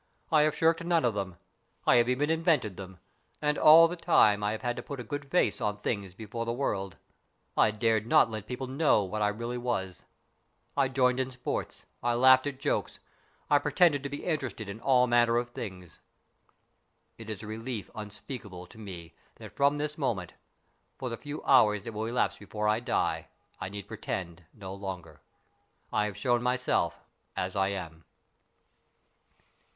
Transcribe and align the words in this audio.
I 0.31 0.41
have 0.41 0.55
shirked 0.57 0.83
none 0.83 1.05
of 1.05 1.13
them. 1.13 1.35
I 1.85 1.97
have 1.97 2.09
even 2.09 2.31
invented 2.31 2.75
them. 2.75 2.97
And 3.39 3.55
all 3.55 3.87
the 3.87 3.95
time 3.95 4.43
I 4.43 4.51
have 4.51 4.63
had 4.63 4.75
to 4.77 4.81
put 4.81 4.99
a 4.99 5.03
good 5.03 5.29
face 5.29 5.61
on 5.61 5.77
things 5.77 6.15
before 6.15 6.43
the 6.43 6.51
world. 6.51 6.97
I 7.55 7.69
dared 7.69 8.07
not 8.07 8.31
let 8.31 8.47
people 8.47 8.65
know 8.65 9.03
what 9.03 9.21
I 9.21 9.27
really 9.27 9.59
was. 9.59 10.01
I 10.75 10.87
joined 10.87 11.19
in 11.19 11.29
sports, 11.29 11.85
I 12.01 12.15
laughed 12.15 12.47
at 12.47 12.57
jokes, 12.57 12.97
I 13.47 13.59
pretended 13.59 14.01
to 14.01 14.09
be 14.09 14.25
interested 14.25 14.67
in 14.67 14.79
all 14.79 15.05
manner 15.05 15.37
of 15.37 15.51
things. 15.51 15.99
It 17.19 17.29
is 17.29 17.43
a 17.43 17.45
relief 17.45 17.91
unspeakable 17.93 18.65
to 18.65 18.79
me 18.79 19.13
that 19.35 19.55
from 19.55 19.77
this 19.77 19.99
moment, 19.99 20.33
for 20.97 21.09
the 21.09 21.15
few 21.17 21.43
hours 21.43 21.83
that 21.83 21.91
will 21.91 22.07
elapse 22.07 22.39
before 22.39 22.67
I 22.67 22.79
die, 22.79 23.27
I 23.59 23.69
need 23.69 23.87
pretend 23.87 24.45
no 24.51 24.73
longer. 24.73 25.21
I 25.93 26.05
have 26.05 26.17
shown 26.17 26.41
myself 26.41 26.95
as 27.37 27.55
I 27.55 27.67
am." 27.67 28.03